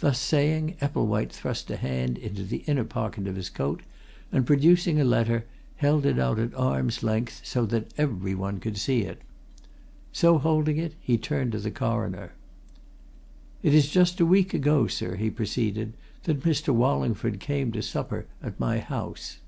[0.00, 3.80] Thus saying, Epplewhite thrust a hand into the inner pocket of his coat,
[4.30, 8.76] and, producing a letter, held it out at arm's length, so that every one could
[8.76, 9.22] see it.
[10.12, 12.32] So holding it, he turned to the Coroner.
[13.62, 16.74] "It is just a week ago, sir," he proceeded, "that Mr.
[16.74, 19.38] Wallingford came to supper at my house.